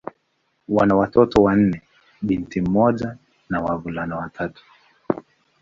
Wana 0.67 0.95
watoto 0.95 1.41
wanne: 1.43 1.81
binti 2.21 2.61
mmoja 2.61 3.17
na 3.49 3.61
wavulana 3.61 4.15
watatu. 4.15 4.63